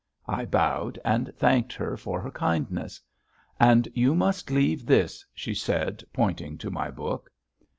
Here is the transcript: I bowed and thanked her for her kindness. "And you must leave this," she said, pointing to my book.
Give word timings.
I 0.27 0.45
bowed 0.45 0.97
and 1.05 1.31
thanked 1.35 1.73
her 1.73 1.95
for 1.95 2.19
her 2.21 2.31
kindness. 2.31 2.99
"And 3.59 3.87
you 3.93 4.15
must 4.15 4.49
leave 4.49 4.83
this," 4.87 5.23
she 5.31 5.53
said, 5.53 6.03
pointing 6.11 6.57
to 6.57 6.71
my 6.71 6.89
book. 6.89 7.29